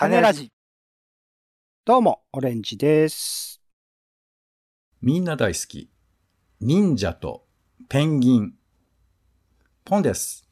[0.00, 0.50] 種ラジ。
[1.84, 3.60] どうも、オレンジです。
[5.02, 5.90] みんな大好き。
[6.58, 7.44] 忍者と
[7.90, 8.54] ペンギン。
[9.84, 10.48] ポンです。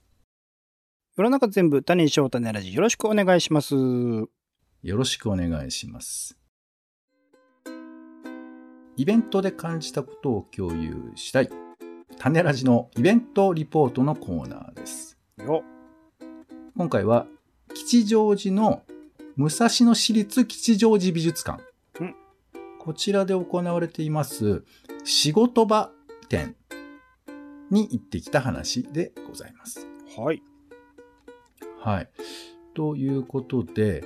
[1.17, 2.75] 世の中全部種にしよう種ラジ。
[2.75, 3.75] よろしくお願いします。
[3.75, 4.29] よ
[4.83, 6.39] ろしくお願いします。
[8.99, 11.49] イベントで感じたことを共有したい。
[12.19, 15.17] 種ラジのイベントリポートのコーナーです。
[15.39, 15.65] よ。
[16.77, 17.27] 今回は
[17.73, 18.83] 吉祥寺の
[19.39, 21.63] 武蔵野市立吉祥寺美術館
[22.01, 22.17] うん。
[22.81, 24.65] こちらで行われています
[25.05, 25.93] 仕事場
[26.29, 26.57] 展
[27.71, 29.87] に行ってきた話でございます。
[30.17, 30.43] はい。
[31.79, 32.11] はい。
[32.75, 34.03] ということで、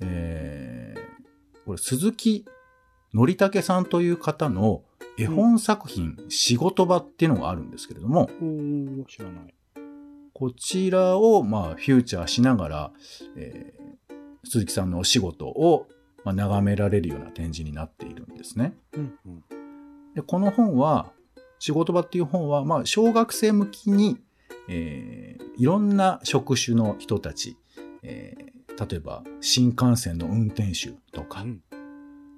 [0.00, 2.46] えー、これ鈴木
[3.14, 4.82] 則武さんという方の
[5.18, 8.30] 絵本作品、仕事場っていうのがあるんですけれども、
[9.06, 9.54] 知らない。
[10.32, 12.92] こちらを、まあ、フューチャーしながら、
[13.36, 13.80] えー
[14.44, 15.86] 鈴木さんのお仕事を、
[16.24, 18.74] まあ、眺められるような展示になっているんですね。
[18.92, 19.44] うん、うん。
[20.14, 21.12] でこの本は、
[21.58, 24.18] 仕事場っていう本は、まあ、小学生向きに、
[24.68, 27.56] えーいろんな職種の人たち、
[28.02, 28.50] えー
[28.90, 31.62] 例えば、新幹線の運転手とか、うん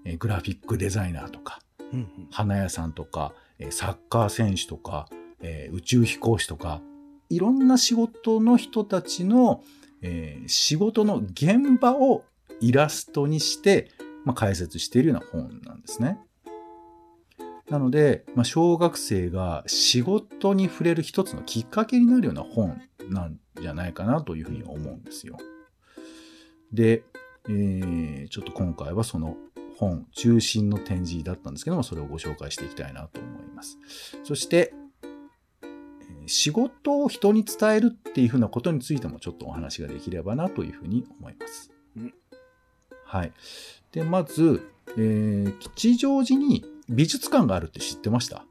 [0.04, 1.60] えーグラフィックデザイナーとか、
[1.92, 2.08] うん、うん。
[2.32, 5.08] 花屋さんとか、えーサッカー選手とか、
[5.40, 6.80] えー宇宙飛行士とか、
[7.30, 9.62] いろんな仕事の人たちの、
[10.02, 12.24] えー仕事の現場を
[12.60, 13.90] イラストにして、
[14.24, 16.18] まあ、解説しているような本なんですね。
[17.70, 25.38] なので、まあ、小学生が仕事に触れる一つのきっかけになるような本なんじゃないかなというふうに思うんですよ。
[26.72, 27.04] で、
[27.48, 29.36] えーちょっと今回はその
[29.76, 33.78] 本中心の展示だったんですけども、それをご紹介していきたいなと思います。
[34.22, 34.74] そして、
[36.26, 42.14] 仕事を人に伝えるっていうふうなことについてもちょっとお話ができればなというふうに思いますうん。
[43.04, 43.32] はい。
[43.92, 48.44] で、まず、えー吉祥寺に美術館があるって知ってました？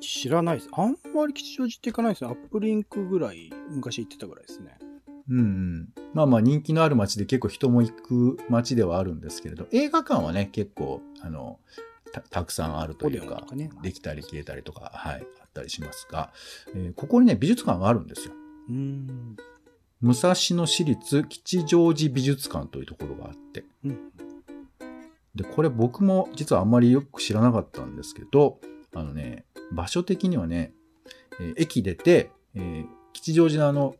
[0.00, 0.68] 知らないです。
[0.72, 2.30] あんまり吉祥寺って行かないですね。
[2.30, 4.78] アップリンクぐらい、昔行ってたぐらいですね。
[5.28, 5.88] うんうん。
[6.14, 11.58] まあまあ人気のある街で結構人も行く街ではあるんですけれど、映画館はね、結構、あの、
[12.12, 16.32] たたくさんあるというかねできたり消えたりとか、はい、あったりしますが、
[16.74, 18.34] えーここにね、美術館があるんですよ。
[18.68, 19.36] うーん。
[20.02, 23.98] 武蔵野市立吉祥寺美術館というところがあって、うん。
[25.34, 28.60] で、これ僕も実はあんまりよく知らなかったんですけど、
[28.94, 30.72] あのね、場所的にはね、
[31.40, 33.96] えー駅出て、えー吉祥寺のあの、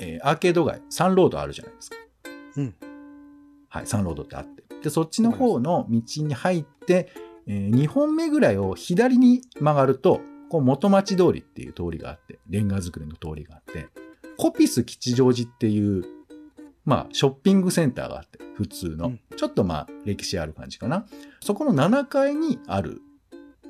[0.00, 1.96] えーアーケード街、サンロードあるじゃないですか。
[2.56, 2.74] うん。
[3.68, 4.64] はい、サンロードってあって。
[4.82, 7.12] で、そっちの方の道に入って、
[7.46, 13.88] え2本目ぐらいを左に曲がると、こう元町通りっていう通りがあって、レンガ造りの通りがあって、
[14.36, 16.04] コピス吉祥寺っていう、
[16.84, 19.08] まあ、ショッピングセンターがあって、普通の。
[19.08, 21.06] うんちょっとまあ、歴史ある感じかな。
[21.40, 23.02] そこの7階にある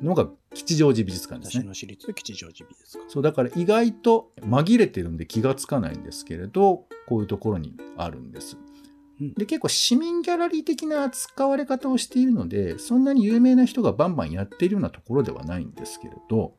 [0.01, 1.65] のが吉祥寺美術館ですね。
[1.65, 3.11] 私の私立吉祥寺美術館。
[3.11, 8.57] そう、だから意外と紛れてるんで気がつかないんですけれど、こういうところにあるんです。
[8.57, 16.55] うんで、結構市民ギャラリー的な扱われ方をしているので、そんなに有名な人がバンバンやっているようなところではないんですけれど、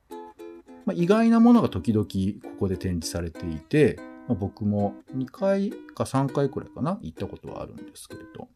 [0.87, 2.05] まあ、意外なものが時々
[2.41, 3.99] ここで展示されていて、
[4.29, 8.47] まあ、僕も2回か3回くらいかな、行ったことはあるんですけれど、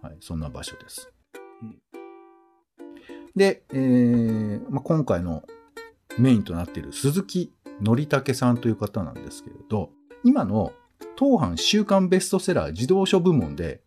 [0.00, 1.12] はい、そんな場所です。
[1.62, 1.78] うん
[3.36, 5.44] で、えーまあ、今回の
[6.18, 7.52] メインとなっている鈴木
[7.84, 9.90] 則武さんという方なんですけれど、
[10.24, 10.72] 今の
[11.14, 13.82] 当販週間ベストセラー自動書部門で、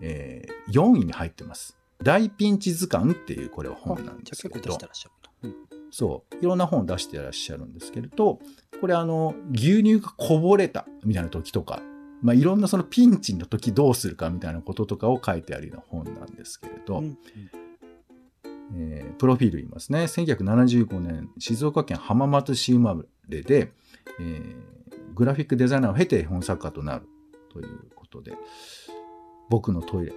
[0.00, 1.76] えー4位に入ってます。
[2.02, 5.30] 大ピンチ図鑑っていうこれは本なんですけれどじゃあ結構出して、らっしゃると。
[5.42, 5.73] うん。
[5.94, 8.40] そう、いろんな本を出してらっしゃるんですけれど、
[8.80, 11.80] これあの、牛乳がこぼれたみたいな時とか、
[12.20, 17.18] まあ、いろんなそのピンチの時どうするかみたいなこととかを書いてあるような本なんですけれど、うん
[18.76, 20.00] えープロフィール言いますね。
[20.04, 22.96] 1975年、静岡県浜松市生ま
[23.28, 23.70] れで、
[24.18, 24.54] えー
[25.14, 27.06] グラフィックデザイナーを経て絵本作家となる
[27.52, 28.32] ということで、
[29.48, 30.12] 僕のトイレ、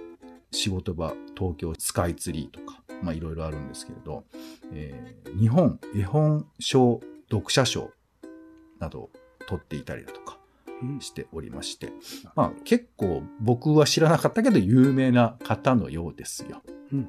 [0.50, 4.24] 仕事場、東京スカイツリーとか、まあいろいろあるんですけれど、
[4.72, 7.00] えー日本絵本賞
[7.30, 7.90] 読者賞
[8.80, 9.10] などを
[9.46, 10.38] 取っていたりだとか
[10.82, 11.92] うんしておりまして、
[12.34, 16.62] まあ結構僕は知らなかったけど有名な方のようですよ。
[16.92, 17.08] うん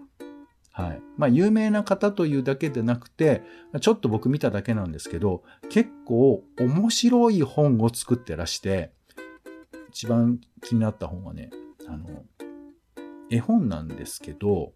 [0.72, 1.02] はい。
[1.18, 3.44] まあ、有名な方というだけでなくて、
[3.82, 8.94] ちょっと僕見ただけなんですけど、結構面白い本を作ってらして、
[9.90, 11.50] 一番気になった本はね、
[11.86, 12.24] あの、
[13.30, 14.72] 絵本なんですけど、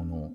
[0.00, 0.32] この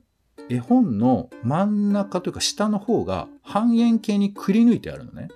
[0.47, 5.29] 絵本の真ん中というか下の方が半円形にくり抜いてあるのね。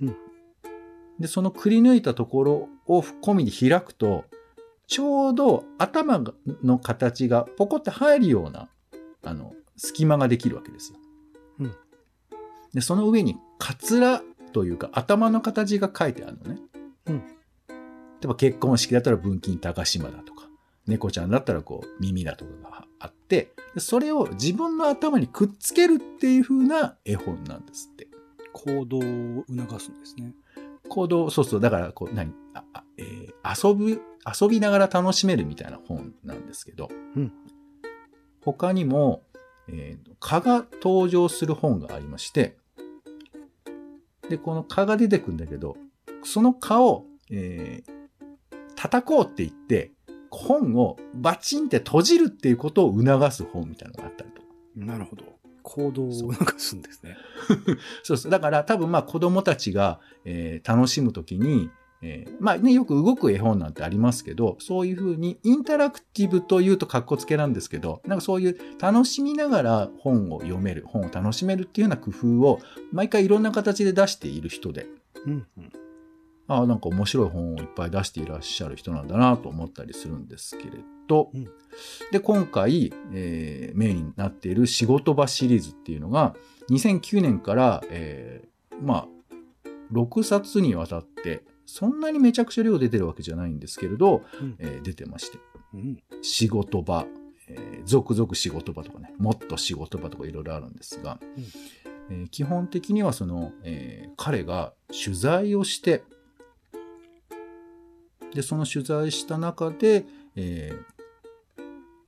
[0.00, 0.16] うん
[1.20, 4.24] で、そのくり抜いたところを込みに開くと、
[4.86, 6.32] ちょうど頭が
[6.64, 8.70] の形がポコって入るような、
[9.22, 10.98] あの、隙間ができるわけですよ。
[11.60, 11.74] うん
[12.72, 14.22] で、その上に、カツラ
[14.54, 16.60] というか、頭の形が書いてあるのね。
[17.06, 17.22] うん
[17.68, 20.31] 例えば結婚式だったら文金高島だとか、
[20.86, 28.08] 猫ちゃんだったらこう耳だとかがあって、でそれを自分の頭にくっつけるっていう風な絵本なんですって。
[28.54, 29.00] 行動を
[29.48, 30.34] 促すんですね。
[30.90, 32.34] 行動、そうそう、だから、こう、何？
[32.52, 34.02] あ、あえー遊ぶ、
[34.40, 37.32] 遊びながら楽しめるみたいな本なんですけど、うん
[38.44, 39.22] 他にも、
[39.68, 42.58] えー蚊が登場する本がありまして、
[44.28, 45.78] で、この蚊が出てくるんだけど、
[46.24, 47.92] その蚊を、えー
[48.76, 49.92] 叩こうって言って、
[50.38, 54.48] 本をバチンって閉じるっていうことを促す本みたいなのがあったりとか。
[54.76, 55.24] なるほど。
[55.62, 57.16] 行動を促すんですね。
[58.02, 58.32] そうそう。
[58.32, 61.70] だから多分まあ子供たちが、えー楽しむときに、
[62.02, 72.58] えーまあね、よく動く絵本なんてありますけど、そういうふうにインタラクティブというと格好つけなんですけど、なんかそういう楽しみながら本を読める、本を楽しめるっていうような工夫を
[72.90, 74.86] 毎回いろんな形で出している人で、
[75.26, 75.72] うんうん。
[76.48, 80.72] ああ、なんか面白い本をいっぱい出していらっしゃる人なんだなと思ったりするんですけれ
[81.08, 81.44] ど、うん。
[82.10, 86.34] で、今回、えーメインになっている仕事場シリーズっていうのが、
[86.70, 89.08] 2009年から、えーまあ、
[89.92, 94.56] 6冊にわたって、そんなにめちゃくちゃ量出てるわけじゃないんですけれど、うん。
[94.58, 95.38] えー出てまして、
[95.74, 96.02] うん。
[96.22, 97.06] 仕事場、
[97.48, 101.18] えー続々仕事場とかね、もっと仕事場とかいろいろあるんですが、
[102.10, 104.72] えー基本的にはその、えー彼が
[105.04, 106.02] 取材をして、
[108.34, 110.04] で、その取材した中で、
[110.36, 110.92] えー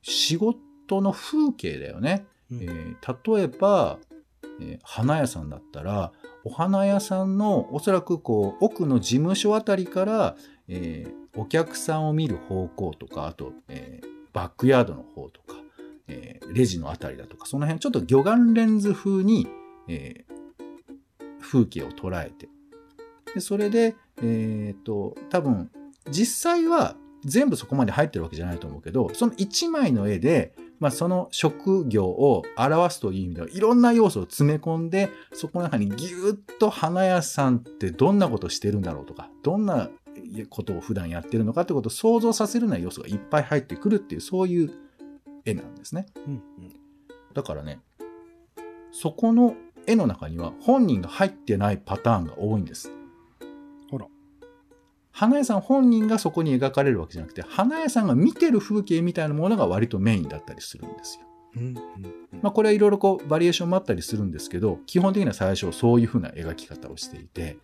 [0.07, 2.27] 仕事の風景だよね。
[2.51, 3.97] うんえー例えば、
[4.61, 6.11] えー花屋さんだったら、
[6.43, 10.35] お花屋さんのおそらくこう奥の事務所あたりから、
[10.67, 15.55] えーお客さんを見る方向とか、あと、えーバックヤードの方とか、
[16.07, 19.47] えーレジのあたりだとか、その辺ちょっと魚眼レンズ風に、
[19.87, 20.35] えー
[21.41, 22.49] 風景を捉えて。
[23.33, 25.69] でそれで、えっ、と、多分、
[26.11, 39.89] 実際は全部そこまで入ってるわけじゃないと思うけど、その1枚の絵で、まあ、その職業を表すという意味では、いろんな要素を詰め込んで、そこの中にぎゅーっと花屋さんってどんなことしてるんだろうとか、どんな
[40.49, 44.71] ことを普段やってるのかってことを想像させるような要素がいっぱい入ってくるっていう、そういう
[45.45, 46.05] 絵なんですね。
[46.27, 46.43] うん
[47.33, 47.79] だからね、
[48.91, 49.55] そこの
[49.87, 52.91] 絵の中には本人が入ってないパターンが多いんです。
[55.15, 61.25] 花屋さん本人がそこに描かれるわけじゃなくて、花屋さんが見てる風景みたいなものが割とメインだったりするんですよ。
[61.55, 61.63] うん。
[61.63, 61.75] うん。
[62.41, 67.57] まあこれはいろいろこうバリエーションもあったりするんですけど、基本的には最初そういう風な描き方をしていて、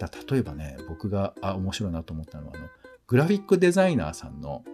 [0.00, 2.66] だ例えばね、僕があ面白いなと思ったのは、あの、
[3.06, 4.64] グラフィックデザイナーさんの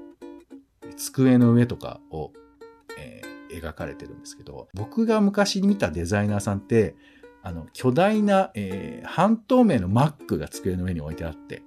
[0.97, 2.33] 机の上とかを、
[2.99, 6.97] えー描かれてるんですけど、僕が昔見たデザイナーさんって、
[7.45, 11.63] あの、巨大な、えー半透明の Mac が机の上に置いてあって、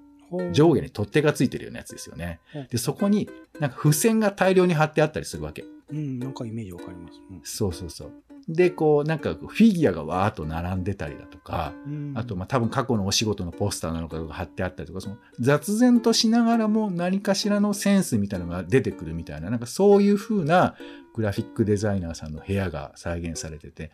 [0.52, 2.68] 上下に取っ手がついてるようなやつですよねうん。
[2.68, 3.30] で、そこに
[3.60, 5.64] なんか付箋が大量に貼ってあったりするわけ。
[5.90, 7.08] うん、なんかイメージわかりま
[7.46, 7.56] す。
[7.56, 8.12] そうそうそう。
[8.50, 12.14] で、こう、なんかフィギュアがわーっと並んでたりだとか、うん。
[12.16, 20.76] あと、まあ、多分過去のお仕事のポスターなのかが貼ってあったりとか、その雑然としながらも何かしらのセンスみたいなのが出てくるみたいな、なんかそういう風な
[21.14, 23.92] グラフィックデザイナーさんの部屋が再現されてて、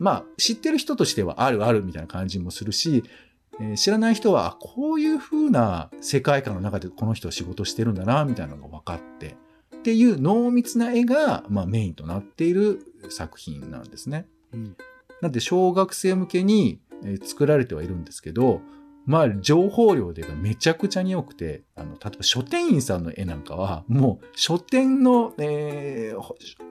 [0.00, 3.04] まあ、知ってる人としてはあるあるみたいな感じもするし、
[3.60, 9.36] えー知らない人は、あこういう風な世界観の中でこの人は仕事してるんだな、みたいなのが分かって、
[9.76, 12.80] っていう濃密な絵が、まあ、メインとなっている
[13.10, 14.26] 作品なんですね。
[14.54, 14.76] うん。
[15.20, 18.62] なんで小学生向けにえー作られてはいるんですけど、
[19.10, 26.20] まあ、情報量でめちゃくちゃに多くて、あの、例えば書店員さんの絵なんかは、もう書店の、えー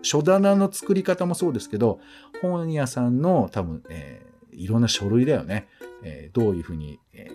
[0.03, 1.99] 書棚の作り方もそうですけど、
[2.41, 5.67] 本屋さんの多分、えーいろんな書類だよね。
[6.01, 7.27] えーどういうふうに、え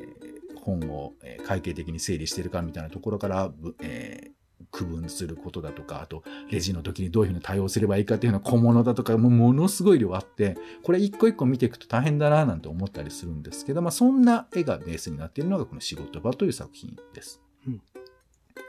[0.57, 1.13] ー本を、
[1.47, 4.44] 会計的に整理してるかみたいなところから、えー
[4.75, 17.41] 区分することだとか、あと、レジの時にどういうふうに対応すればいいかっていうような小物だとか、もうものすごい量あって、これ一個一個見ていくと大変だななんて思ったりするんですけど、まあそんな絵がベースになっているのがこの仕事場という作品です。
[17.69, 17.81] うん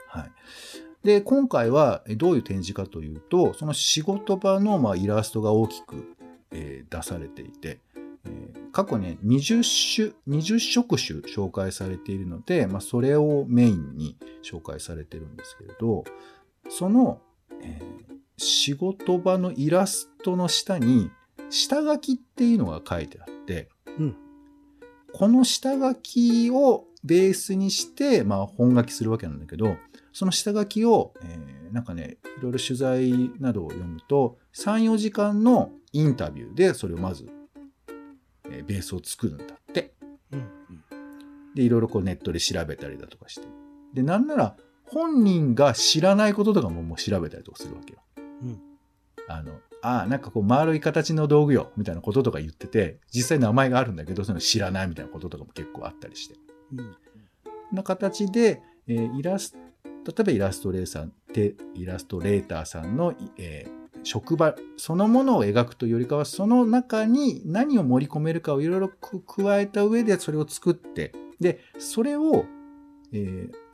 [0.08, 0.30] はい。
[1.02, 6.16] で、今回はえどういう展示かというと、その仕事場のまあイラストが大きく、
[6.52, 7.80] えー出されていて、
[8.24, 16.04] えー過去ね、20種、20色種紹介されているので、まあそれをメインに紹介されてるんですけれど、
[16.68, 17.20] その、
[17.62, 21.10] えー仕事場のイラストの下に、
[21.48, 24.16] 下書きっていうのが書いてあって、うん
[25.14, 29.78] この下書きをベースにして、まあ、本書きするわけなんだけど、
[30.12, 37.28] その下書きを、えーなんかね、いろいろ取材などを読むと、3、4時間のインタビューでそれをまず、
[38.50, 39.94] えーベースを作るんだって。
[40.32, 40.48] うん
[41.54, 43.48] で、いろいろこうネットで調べたりだとかして。
[43.96, 48.00] で、なんなら本人が知らないこととかももう調べたりとかするわけよ。
[48.42, 48.60] うん
[49.28, 56.36] あの、ああ、なんかこう丸い形の道具よ、みたいなこととか言ってて、実際名前があるんだけど、その知らないみたいなこととかも結構あったりして。
[56.74, 56.96] うん
[57.72, 71.10] な形で、えーイラス例えばイラストレーさんてイラストレーターさんの、いえー職場そのものを描くというよりかはその中に何を盛り込めるかをいろいろく加えた上でそれを作って
[71.40, 72.44] でそれを、
[73.12, 73.65] えー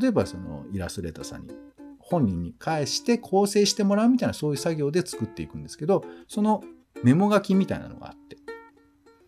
[0.00, 1.54] 例えばそのイラストレーターさんに
[1.98, 6.62] 本人に返して構成してもらうみたいなそういう作業で作っていくんですけどその
[7.02, 8.36] メモ書きみたいなのがあって。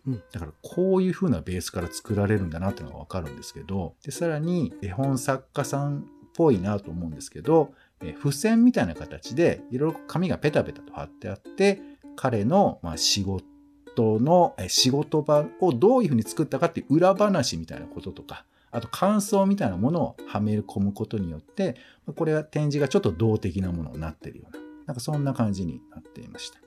[0.07, 0.23] うん。
[0.31, 11.81] だからこういう風なベースから作られるんだなっていうのがわかるんですけど、で、さらに絵本作家さんっぽいなと思うんですけど、え付箋みたいな形でいろいろ紙がペタペタと貼ってあって、
[12.15, 21.75] 彼のまあ仕事の、え仕事場をどういう風に作ったかっていう裏話みたいなこととか、あと感想みたいなものをはめ込むことによって、
[22.15, 26.59] これは展示がちょっと動的なものになってるような、なんかそんな感じになっていました。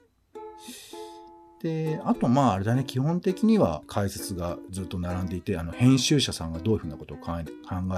[1.63, 7.45] で、あとまああれだね、基本的には解説がずっと並んでいて、あの編集者さんがどういうふうなことを考え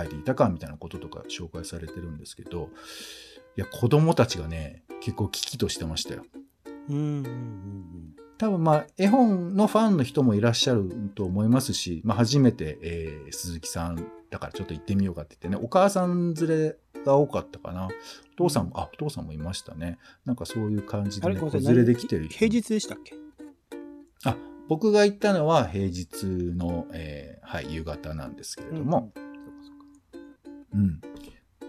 [0.06, 2.68] ていたかみたいなこととか紹介されてるんですけど、
[3.56, 6.24] いや、子供たちがね、結構危機としてましたよ。
[6.90, 13.96] うんうんうん多分まあ絵本のファンの人もいらっしゃると思いますし、まあ初めて、えー鈴木さん
[14.30, 17.86] だからちょっと行ってみようかって言ってね、お母さん連れが多かったかな。
[17.86, 17.90] お
[18.36, 19.98] 父さんも、あ、お父さんもいましたね。
[20.24, 23.14] なんかそういう感じでね、子連れで来てる人平日でしたっけ？
[24.24, 24.36] あ、
[24.68, 29.12] 僕が行ったのは平日の、えーはい、夕方なんですけれども、
[30.74, 31.00] うん。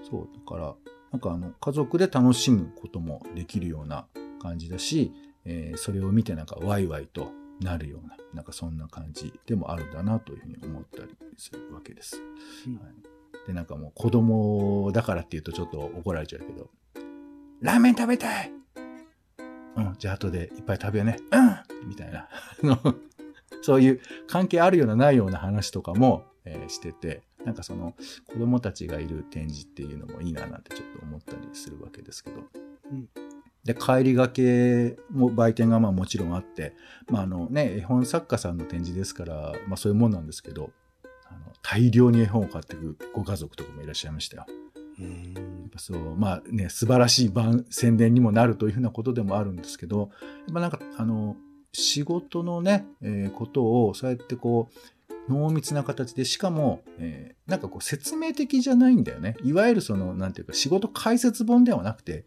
[0.10, 0.74] そう、だから、
[1.12, 4.08] なんかあの、家族で楽しむこともできるような
[4.40, 5.12] 感じだし、
[5.46, 12.22] えーそれを見てなんかワイワイとなるような、なんかそんな感じでもあるんだなというふうに思ったりするわけです。
[12.68, 16.70] うんはい、で、なんかもう子供だからって言うとちょっと怒られちゃうけど、
[17.62, 18.52] ラーメン食べたい
[19.78, 21.18] うん、じゃあ後でいっぱい食べようね。
[21.32, 22.28] うんみたいな。
[23.62, 27.96] そういう関係あるようなないような話とかも、えーしてて、なんかその
[28.28, 32.42] 子供たちがいる展示っていうのもいいななんてちょっと思ったりするわけですけど。
[32.92, 33.10] うん
[33.66, 36.76] で、帰りがけも売店がまあもちろんあって、
[37.10, 40.70] まああのね、絵本作家さんの展示ですから、まあそういうもんなんですけど、
[41.28, 44.46] あの大量に絵本を買っていくご家族とかもいらっしゃいましたよ。
[45.00, 50.12] うんやっぱそう、まあね、素晴らしい番宣伝にもなるというふうなことでもあるんですけど、
[50.48, 51.36] やっぱなんか、あの、
[51.74, 54.70] 仕事のね、えーことを、そうやってこ
[55.28, 59.36] う、濃密な形で、しかも、えーなんかこう、説明的じゃないんだよね。
[59.44, 62.26] いわゆるその、なんていうか、仕事解説本ではなくて、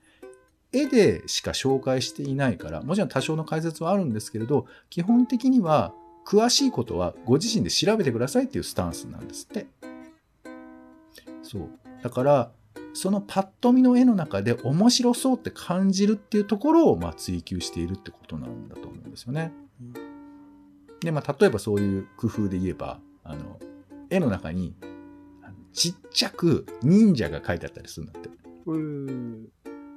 [0.72, 5.94] 絵でしか紹介していないから、もちろん多少の解説はあるんですけれど、基本的には、
[6.26, 9.66] 詳しいことはご自身で調べてくださいっていうスタンスなんですって。
[11.42, 11.70] そう。
[12.02, 12.50] だから、
[12.92, 19.52] そのパッと見の絵の中で面白そうって感じるっていうところを、まあ、追求しているってことなんだと思うんですよね。
[21.00, 23.58] で、まあ、例えばそういう工夫で言えば、あの、
[24.10, 24.74] 絵の中に、
[25.72, 28.28] ちっちゃく忍者が書いてあったりするんだって。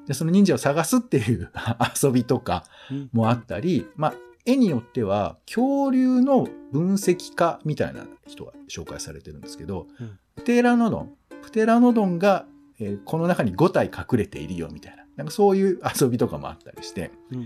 [0.02, 1.52] うんで、その忍者を探すっていう
[2.04, 3.10] 遊びとかうん。
[3.14, 4.14] もあったり、まあ、
[4.46, 10.18] 絵によっては恐竜の分析家みたいな人が紹介されてるんですけど、うん。
[10.36, 12.46] プテラノドン、プテラノドンが、
[12.80, 17.46] えーこの中に5体隠れているよみたいな、なんかそういう遊びとかもあったりして、うん。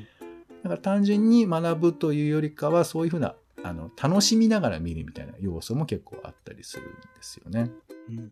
[0.63, 7.71] だから単純に学ぶというよりかは、そういうふうな、あの、楽しみながら見るみたいな要素も結構あったりするんですよね。
[8.09, 8.31] うん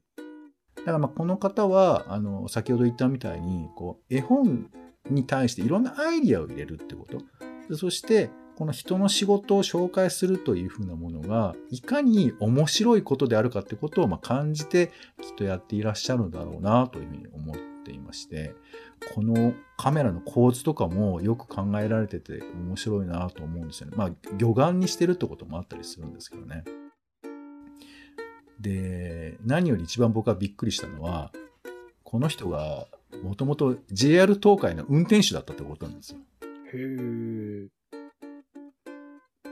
[0.77, 4.70] だからまあこの方は、あの、先ほど言ったみたいに、こう、絵本
[5.10, 7.75] に対していろんなアイディアを入れるってこと。
[7.75, 18.53] そして、この人の仕事を紹介するというふうなものが、いかに面白いことであるかってことをま感じて、きっとやっていらっしゃるんだろうなというふうに思っていまして、
[19.13, 23.94] このカメラの構図とかもよく考えられてて面白いなと思うんですよね。
[23.98, 26.63] まあ、魚眼にしてるってこともあったりするんですけどね。
[28.60, 31.32] で、何より一番僕がびっくりしたのは、
[32.04, 32.88] この人が
[33.24, 36.20] もともと JR 東海の運転手だったってことなんですよ。
[36.74, 37.68] へえ。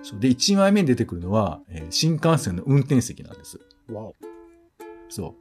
[0.04, 3.60] そうで、1枚目に出てくるのは、えー新幹線の運転席なんです。
[3.92, 4.16] わお。
[5.10, 5.36] そ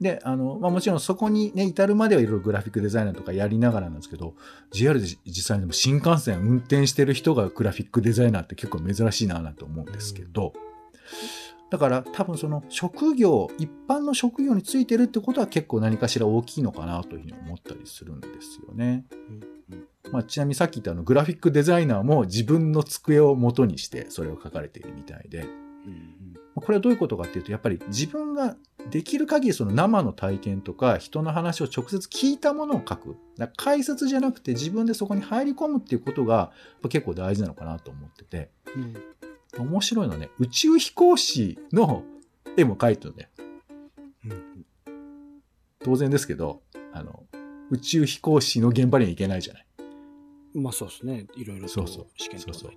[0.00, 0.02] う。
[0.02, 4.34] で、あの、まあもちろんそこにね、至るまではいろいろグラフィックデザイナーとかやりながらなんですけど、
[4.70, 10.52] JR で実際にでも新幹線運転してる人がグラフィックデザイナーって結構珍しいななんて思うんですけど、
[11.70, 19.04] だから多分その職業、一般の職業についてるってことは結構何かしら大きいのかなというふうに思ったりするんですよね。
[20.10, 25.44] まあ、ちなみにさっき言ったあのグラフィックデザイナーも自分の机を元にしてそれを書かれているみたいで、
[26.54, 28.56] これはどういうことかっていうと、やっぱり自分が
[28.90, 33.16] できる限りその生の体験とか人の話を直接聞いたものを書く。
[33.56, 36.50] 解説じゃなくて自分でそこに入り込むっていうことが
[36.88, 38.50] 結構大事なのかなと思ってて。
[39.58, 42.04] うん、面白いのはね、宇宙飛行士の
[42.56, 43.28] 絵も描いてるんだよ。
[44.24, 44.66] うん、
[45.80, 46.62] 当然ですけど、
[46.92, 47.24] あの、
[47.70, 49.66] 宇宙飛行士の現場には行けないじゃない。
[50.54, 51.26] まあそうですね。
[51.36, 52.72] いろいろと試験とそうそうそう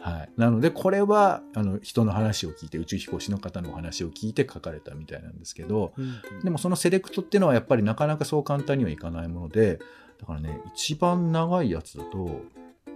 [0.00, 0.30] はい。
[0.36, 9.80] なので、これは、あの、人の話を聞いて、宇宙飛行士の方のお話を聞いて書かれたみたいなんですけど、うんうん、でもそのセレクトっていうのはやっぱりなかなかそう簡単にはいかないもので、
[10.20, 12.42] だからね、一番長いやつだと、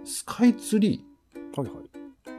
[0.04, 1.60] スカイツリー。
[1.60, 1.84] はいはい。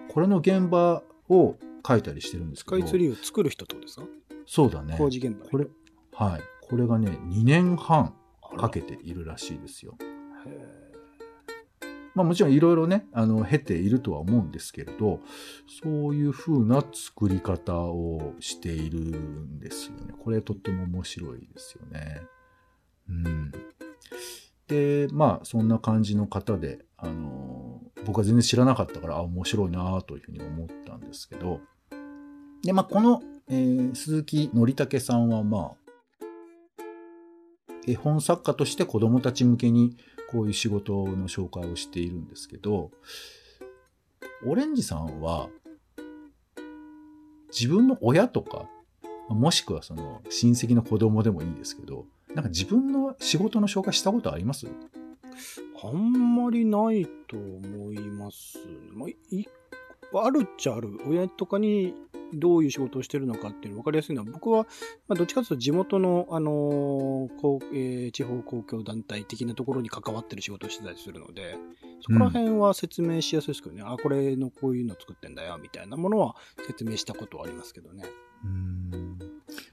[0.09, 1.55] これの現場を
[1.85, 2.77] 書いたりしてるんですけど。
[2.77, 4.05] スカイツリーを作る人ってことですか？
[4.45, 4.95] そうだね。
[4.97, 5.67] 工事現場これ、
[6.13, 6.41] はい。
[6.61, 8.13] これがね、2年半
[8.57, 9.97] かけているらしいですよ。
[10.45, 10.83] へえ。
[12.15, 15.19] まあもちろんいろいろね、あの、経ているとは思うんですけれど、
[15.81, 20.13] そういう風な作り方をしているんですよね。
[20.19, 22.21] これとっても面白いですよね。
[23.09, 23.51] うん。
[24.67, 27.52] で、まあそんな感じの方で、あの、
[28.05, 31.61] 僕は全然知らなかったから、あ、面白いなというふうに思ったんですけど、
[32.63, 35.75] で、まあこの、えー、鈴木則武さんはまあ、
[37.85, 39.97] 絵本作家として子供たち向けに
[40.31, 42.91] こういう仕事の紹介をしているんですけど、
[44.45, 45.49] オレンジさんは、
[47.57, 48.65] 自分の親とか、
[49.29, 54.67] もしくはその親戚の子供でもいいんですけど、なんか自分の仕事の紹介したことあります？
[55.83, 58.59] あんまりないと思います。
[58.93, 59.47] まあ、い
[60.15, 60.99] あるっちゃある。
[61.07, 61.93] 親とかに
[62.33, 64.63] どういう仕事をしてるのかっていうの分かりやすいのは、僕は、
[65.07, 71.57] まあ、どっちかというと地元の、あのーえー、地方公共団体的なところに関わってる仕事をしてたりするので、
[72.01, 76.35] そこら辺は説明しやすいですけどね、うん、あ、これのこういうの作ってんだよ、みたいなものは
[76.67, 78.03] 説明したことはありますけどね。
[78.43, 79.17] うん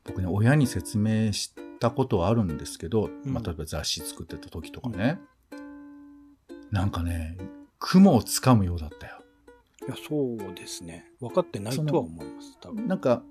[0.04, 5.28] 僕ね、親に説明したことはあるんですけど、まあ、例えば雑誌作ってた時とかね、うん、
[6.70, 7.36] なんかね、
[7.78, 9.22] 雲をつかむようだったよ。
[9.86, 11.06] いや、そうですね。
[11.20, 12.86] 分かってないとは思います、多分。
[12.86, 13.22] なんか、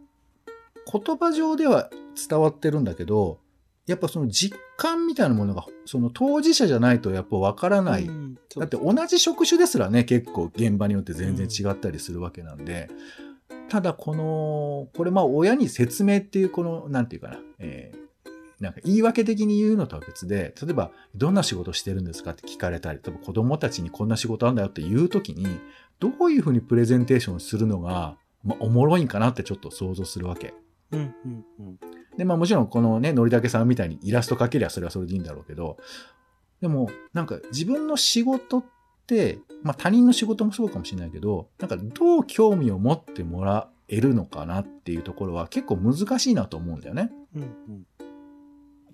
[0.91, 1.89] 言葉上では
[2.27, 3.39] 伝わってるんだけど、
[3.85, 8.03] やっぱその実感みたいなものが、その当事者じゃないとやっぱ分からない。
[8.03, 12.89] うん、だって同じ職種ですらね、結構現場によって全然違ったりするわけなんで、
[13.49, 17.99] うん、ただこの、これまあ親に説明っていうこの、なんていうかな、えー、
[18.59, 25.59] なんか言い訳的に言うのとは別で、例えば、どんな仕事してるんですかって聞かれたり、例えば子供たちにこんな仕事あんだよって言うときに、
[25.99, 30.53] どういうふうにプレゼンテーションするのが、まあ、おもろいんかなってちょっと想像するわけ。
[30.91, 31.79] うんうんうん、
[32.17, 35.77] で、まあもちろんこのね、のりたけさんみたいにイラスト描けりゃそれはそれでいいんだろうけど、
[36.61, 38.65] でもなんか自分の仕事っ
[39.07, 47.11] て、まあ他人の仕事もそうかもしれないけど、なんかどう興味を持ってもらえるのかなっていうところは結構難しいなと思うんだよね。
[47.35, 47.85] うんうん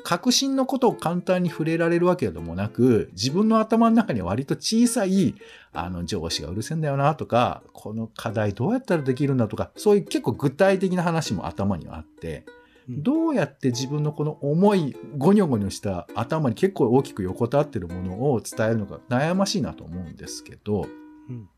[0.06, 5.34] 革新のことを簡単に触れられるわけでもなく、自分の頭の中には割と小さい、
[5.74, 12.46] あの、上司がうるせえんだよなとか、この課題どうやったらできるんだとか、そういう結構具体的な話も頭にはあって、
[12.88, 20.88] どうやって自分のこの重い、ゴニョゴニョした頭に結構大きく横たわってるものを伝えるのが悩ましいなと思うんですけど、
[21.30, 21.50] うん。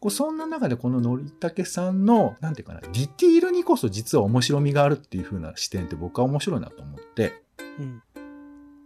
[0.00, 7.42] こうそんな中でこののりたけさんの、なんていうかな、ディティールにこそ実は面白みがあるっていう風な視点って僕は面白いなと思って、
[7.78, 8.02] うん。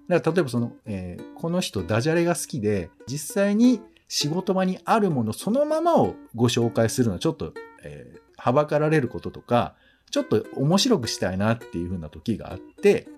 [0.08, 9.74] だから例えばその、えー、この人ダジャレが好きで、実際に仕事場にあるものそのままをご紹介するのはちょっと、えー、はばかられることとか、
[10.10, 13.08] ちょっと面白くしたいなっていう風な時があって、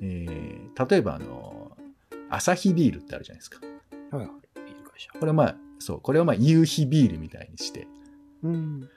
[0.00, 1.76] えー、例えばあの、
[2.28, 3.60] アサヒビールってあるじゃないですか。
[4.10, 4.26] はい、
[4.66, 5.10] ビール会社。
[5.18, 7.88] これまあ、そう、これをまあ夕日ビールみたいにして。
[8.42, 8.88] うん。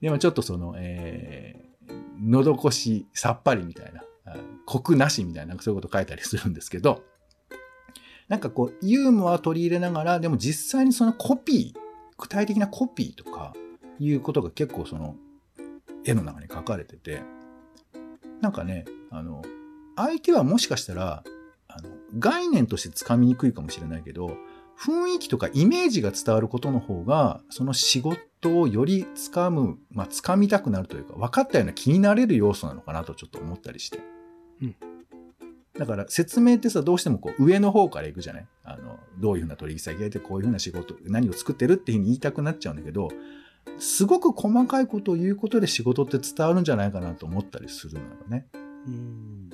[0.00, 4.02] でもちょっとその、えー、喉越しさっぱりみたいな。
[4.66, 7.02] コクなしみたいな、そういうこと書いたりするんですけど、
[8.28, 11.78] なんかこう、ユーモア取り入れながら、でも実際にそのコピー、
[12.18, 13.52] 具体的なコピーとか、
[13.98, 15.16] いうことが結構その、
[16.04, 17.22] 絵の中に書かれてて、
[18.40, 19.42] なんかね、あの、
[19.96, 21.22] 相手はもしかしたら、
[21.68, 24.36] あの、概念としてつかみにくいかもしれないけど、
[24.84, 34.00] 雰囲気とかイメージが伝わることの方が、その仕事をよりつかむ、まあ、つかみたくなるというか、分かったような気になれる要素なのかなとちょっと思ったりして。
[34.60, 34.76] うん。
[35.78, 38.46] だから説明ってさ、どうしてもこう上の方から行くじゃない？
[38.64, 43.08] あの、どういうふうな取引先がいて、こういうふうな仕事、何を作ってるっていうふうに言いたくなっちゃうんだけど、
[43.78, 48.48] すごく細かいことを言うことで仕事って伝わるんじゃないかなと思ったりするのよね。
[48.86, 49.50] うん。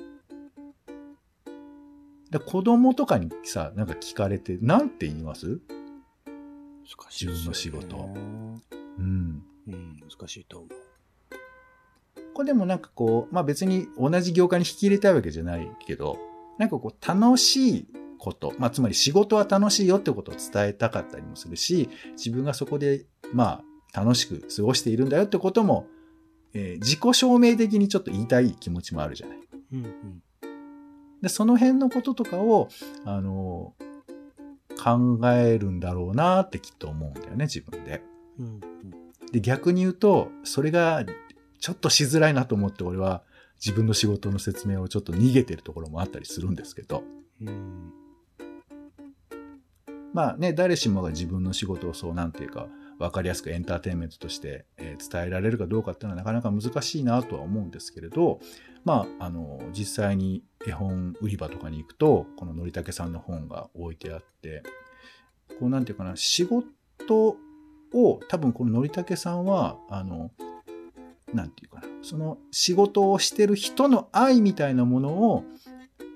[2.31, 5.59] で子供とかにさ、なんか聞かれて、なんて言います？
[6.27, 7.31] 難しいね。
[7.33, 9.43] 自分の仕事うん。
[9.67, 9.99] うん。
[9.99, 10.69] 難しいと思う。
[12.33, 16.17] これでもなんかこう、まあ別に同じ業界に引き入れたいわけじゃないけど、
[16.57, 17.87] なんかこう楽しい
[18.17, 23.63] こと、まあつまり仕事は楽しいよってことを伝えたかったりもするし、自分がそこでま
[23.93, 25.87] あ楽しく過ごしているんだよってことも、
[26.53, 29.39] えー自己証明的にちょっと言いたい気持ちもあるじゃない。
[29.73, 30.23] うんうん。
[31.21, 32.69] で、その辺のこととかを、
[33.05, 33.73] あの、
[34.81, 38.01] 考えるんだろうなってきっと思うんだよね、自分で。
[38.39, 38.59] うん
[39.31, 41.05] で、逆に言うと、それが
[41.59, 43.23] ちょっとしづらいなと思って、俺は
[43.63, 47.03] 自分の仕事の説明をちょっと逃げてるところもあったりするんですけど、
[47.41, 47.47] うん。
[47.47, 47.93] うん。
[50.13, 52.67] まあね、誰しもが自分の仕事をそうなんていうか、
[52.99, 58.39] わかりやすくエンターテインメントとして、伝えられるかどうかっていうのはなかなか難しいなとは思うんですけれど、
[58.83, 64.63] まあ、あの、実際に絵本売り場とかに行くと、こののりたけさんの本が置いてあって、
[65.59, 67.37] こうなんていうかな、仕事
[67.93, 70.31] を、多分こののりたけさんは、あの、
[71.33, 75.45] なんていうかな、その仕事をしてる人の愛みたいなものを、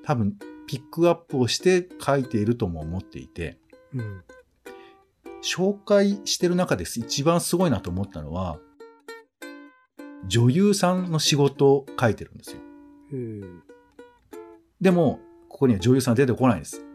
[0.03, 3.57] 多分ピックアップをして書いているとも思っていて、
[3.93, 4.23] うん。
[5.43, 8.59] 紹介してる中です一番すごいなと思ったのは、
[10.27, 12.61] 女優さんの仕事を書いてるんですよ。
[14.79, 16.85] でも、ここには女優さん出てこないんです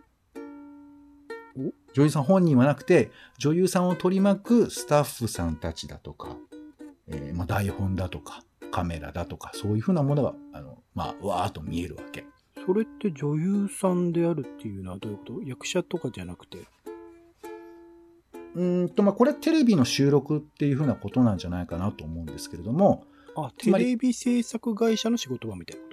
[1.57, 1.73] お？
[1.93, 6.37] 女優さん本人はなくて、女優さんを取り巻くスタッフさんたちだとか、
[7.07, 12.25] えーまあ、台本だとか、カメラだとか、そういうふうなものが、あの、まあ、わーっと見えるわけ。
[12.67, 15.43] それって女優さんであるっていうのはどういうこと？
[15.43, 16.59] 役者とかじゃなくて？
[18.55, 23.05] うーんと、まあ、これはテレビの収録っていうふうなことなんじゃないかなと思うんですけれども、
[23.37, 25.89] あ、テレビ制作会社の仕事場みたいなこ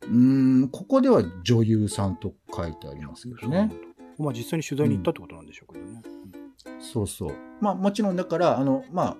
[0.00, 0.08] と？
[0.08, 3.72] うーん、ここでは女優さんと書いてありますけどね。
[4.18, 6.02] まあ実際に取材に行ったってことなんでしょうけどね。
[6.80, 7.34] そうそう。
[7.60, 9.16] まあもちろんだから、あの、まあ、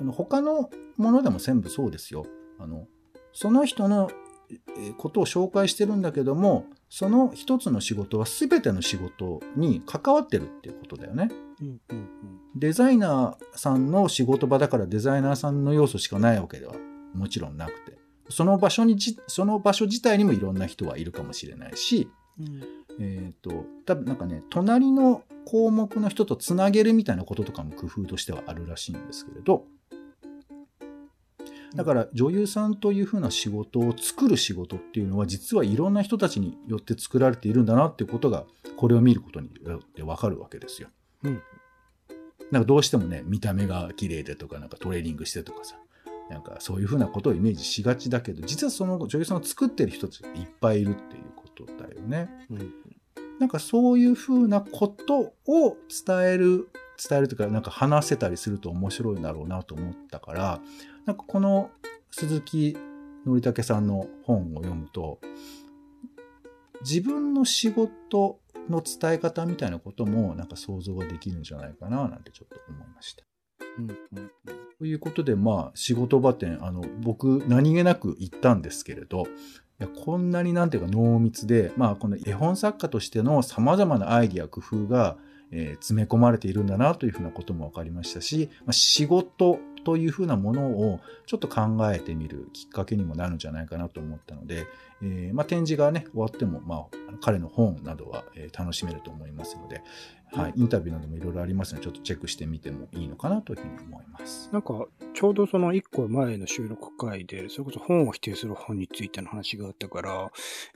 [0.00, 2.26] あの他のものでも全部そうですよ。
[2.58, 2.86] あの、
[3.32, 4.10] その人の
[4.50, 11.30] えーことを紹介してるんだけども、その一つの仕事は全ての仕事に関わってるっていうことだよね。
[11.62, 12.06] うんうんうん。
[12.54, 16.74] デザイナーさんの仕事場だからデザイナーさんの要素しかないわけでは
[17.14, 17.96] もちろんなくて、
[18.28, 22.62] その場所にじ、その場所自体にもいろんな人はいるかもしれないし、うん。
[23.00, 29.64] えっ、と、多分なんかね、隣の項目の人とつなげるみたいなこととかも工夫としてはあるらしいんですけれど、
[31.74, 38.44] だから女優さんというふうな仕事を作る仕事っていうのは実はいろんな人たちによって作られているんだなっていうことが
[38.76, 40.88] これを見ることによってわかるわけですよ。
[41.24, 41.42] うん
[42.52, 45.76] なんかどうしてもね、見た目が綺麗でとか、なんかトレーニングしてとかさ、
[46.28, 52.28] なんかそういうふうなことをイメージしがちだけど、実はその女優さんを作ってる人たちがいっぱいいるっていうことだよね。
[52.50, 52.74] うん
[53.38, 56.68] なんかそういうふうなことを伝える、
[57.08, 60.60] 伝えるというか、なんか話せたりすると面白いんだろうなと思ったから、
[61.06, 61.70] なんかこの
[62.10, 62.76] 鈴木
[63.26, 65.20] のりたけさんの本を読むと、
[66.82, 73.24] 自分の仕事の伝え方みたいなこともなんか想像ができるんじゃないかななんてちょっと思いました。
[73.78, 79.26] うんうんうんということで、まあ、仕事場店、あの、僕、何気なく行ったんですけれど、い
[79.78, 85.18] やこんなになんていうか濃密で、まあ、この絵本作家としての様々なアイディア、工夫が、
[85.52, 94.66] えー詰め込まれているんだなというふうなことも分かりましたし、まあ、仕事というふうなものをちょっと考えてみるきっかけにもなるんじゃないかなと思ったので、
[95.02, 96.86] えーまあ、展示がね、終わっても、まあ、
[97.20, 99.82] 彼の本などは、えー楽しめると思いますので、
[100.32, 104.48] はい、インタビューなどもいろいろありますので、ちょっとチェックしてみてもいいのかなというふうに思います。
[104.52, 110.30] なんか、ちょうどその一個前の収録回で、それこそ本を否定する本についての話があったから、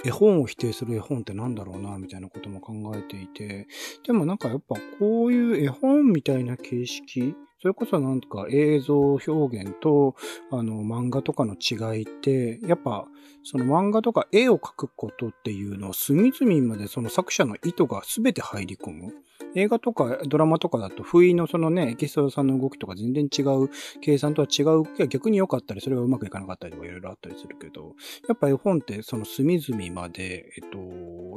[0.04, 3.66] 絵本を否定する絵本ってなんだろうな、みたいなことも考えていて、
[4.06, 10.14] でもなんかやっぱこういう絵本みたいな形式、それこそなんか映像表現と
[10.50, 13.06] あの漫画とかの違いって、やっぱ
[13.44, 19.14] その漫画とか絵を描くことっていうのを隅々までその作者の意図が全て入り込む。
[19.54, 23.70] 映画とかドラマとかだと、不意のそのね、エキストラさんの動きとか全然違う、
[24.02, 27.94] 計算とは違う動きが逆に良かったり、それがうまくいかなかったりとかいろいろあったりするけど、
[28.28, 30.78] やっぱ絵本ってその隅々まで、えっと、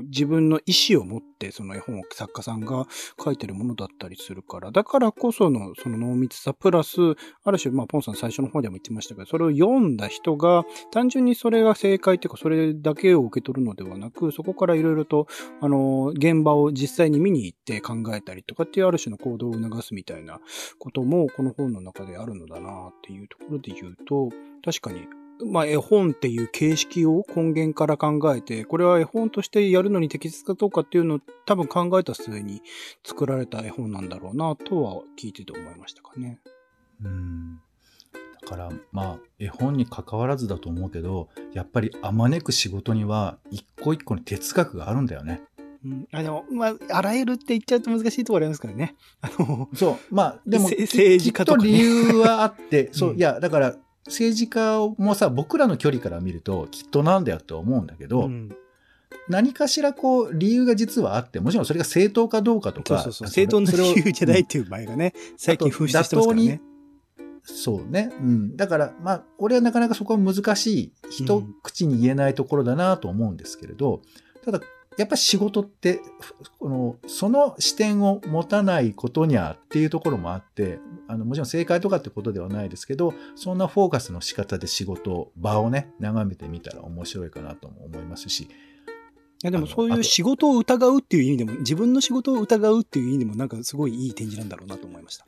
[0.04, 2.86] 自分の意思を持ってその絵本を作家さんが
[3.24, 7.00] 書いてるものだったりするから、だからこそのその濃密さプラス、
[7.44, 15.28] ある種、まあ、ポンさん最初の方でも言ってましたけど、それを読んだ人が単純にそれが正解っていうか、それだけを受け取るのではなく、そこからいろいろと、
[15.62, 20.40] あの、現場を実際に見に行って考えたりとかっていうある種の行動を促すみたいな
[20.80, 24.30] ことも、この本の中であるのだなっていうところで言うと、
[24.64, 25.08] 確かに
[25.46, 32.62] まあ、絵本っていう形式を根源から考えて、これは絵本としてやるのに適切かどうかっていうのを多分考えた末に
[33.04, 36.40] 作られた絵本なんだろうなとは聞いてて思いましたかね。
[37.04, 37.62] うん
[38.42, 45.42] だからまあ絵本に関わらずだと思うけどやっぱりあまねく仕事には一個一個に哲学があるんだよね。
[45.86, 48.96] うん、あでも、まあ、あらゆるって言っちゃうと難しいところありますからね。
[49.22, 50.14] あの、そう。
[50.14, 53.78] まあ、でも、政治家とか、ね、きっと理由はあって、 そう、いや、だから、
[54.10, 58.56] 政治家もさ、僕らの距離から見ると、きっとなんだよって思うんだけど、うん、
[59.28, 63.02] 何かしらこう、理由が実はあって、もちろんそれが正当かどうかとか。
[63.02, 66.62] そうそうそう正当な理由じゃないっていう場合がね、 最近風刺してますからね。
[67.44, 68.12] そうね。
[68.20, 68.58] うん。
[68.58, 74.02] だから、まあ、俺はなかなかそこは難しい、一口に言えないところだなと思うんですけれど、
[74.44, 74.62] ただ、
[75.00, 76.02] やっぱ仕事って、
[76.60, 88.48] この、その視点を持たないことにゃっていうところもあって、あの、もちろん正解とかってことではないですけど、そんなフォーカスの仕方で仕事、場をね、眺めてみたら面白いかなとも思いますし、い
[89.44, 95.24] やでもそういう仕事を疑うっていう意味でも、自分の仕事を疑うっていう意味でもなんかすごいいい展示なんだろうなと思いました。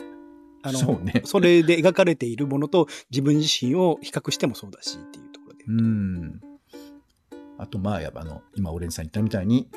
[0.63, 1.21] あの、そうね。
[1.23, 5.63] それで描かれているものと自分自身を比較してもそうだしっていうところで。
[5.65, 6.50] うん。
[7.61, 9.69] あと、まあ、やっぱあの、今、オレンジさん言ったみたいに、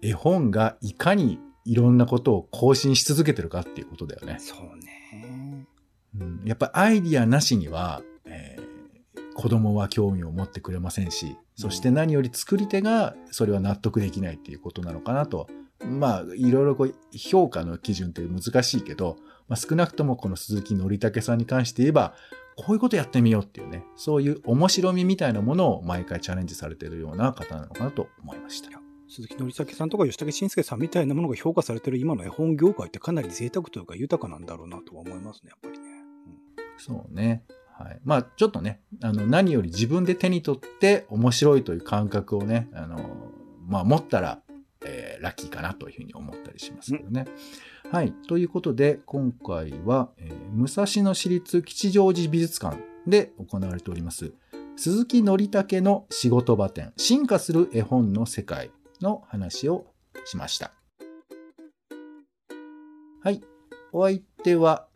[0.00, 4.36] 絵本がいかにいろんなことを更新し続けてるかっていうことだよね。
[4.38, 5.66] そうね。
[6.18, 15.48] うん、やっぱアイディアなしには、えー、子供は興味を持ってくれませんし、そして何より作り手がそれは納得できないっていうことなのかなと。
[15.84, 19.16] まあ、いろいろこう評価の基準って難しいけど、
[19.48, 22.14] まあ、少なくともこの鈴木のりたけさんに関して言えば、
[22.56, 28.70] こういうことやってみようっていうね、そういう面白みみたいなものを毎回チャレンジされているような方なのかなと思いました。
[29.08, 35.84] 鈴木のりたけさんとか吉武慎介さんみたいなものが評価されてる今の絵本業界ってかなり贅沢というか豊かなんだろうなとは思いますね、やっぱりね。
[36.26, 37.44] うん、そうね。
[37.78, 38.00] はい。
[38.04, 42.98] まあ、ちょっとね、あの、何より自分で手に取って面白いという感覚をね、あの、
[43.68, 44.40] まあ、持ったら、
[44.82, 47.26] えー、ラッキーかなというふうに思ったりしますけどね。
[47.26, 47.32] うん
[47.92, 48.12] はい。
[48.26, 54.32] ということで、今回は、えー、武蔵野市立吉祥寺美術館で行われております、
[54.74, 59.86] 鈴木のりたけの仕事場展、進化する絵本の世界の話を
[60.24, 60.72] しました。
[63.22, 63.40] はい。
[63.92, 64.88] お相手は、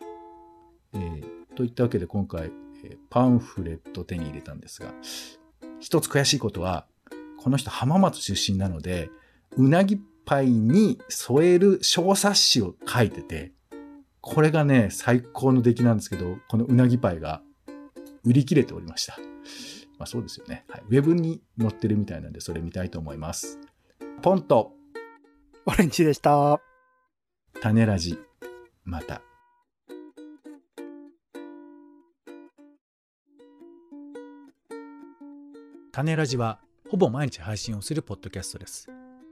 [0.93, 2.51] えー、といったわけで今回、
[2.83, 4.93] えー、パンフレット手に入れたんですが、
[5.79, 6.87] 一つ悔しいことは、
[7.39, 9.11] この人浜松出身なので、
[9.57, 10.10] うなぎパ
[10.43, 13.53] イに添える小冊子を書いてて、
[14.21, 17.43] これがね、最高の出来なんですけど、このうなぎパイが
[18.25, 19.19] 売り切れておりました。
[19.99, 20.65] まあそうですよね。
[20.69, 20.83] はい。
[20.89, 23.59] ウェブに載ってるみたいなんで、それ見たいと思います。
[24.23, 24.73] ポンと、
[25.67, 26.61] オレンジでした。
[27.61, 28.19] 種ラジ、
[28.85, 29.23] また。
[35.93, 39.00] 種ラジは、ほぼ毎日配信をするポッドキャストです。